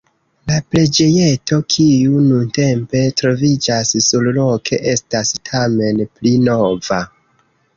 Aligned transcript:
La 0.51 0.55
preĝejeto 0.75 1.59
kiu 1.73 2.21
nuntempe 2.29 3.03
troviĝas 3.21 3.93
surloke 4.09 4.81
estas 4.95 5.37
tamen 5.51 6.03
pli 6.17 6.33
nova. 6.49 7.03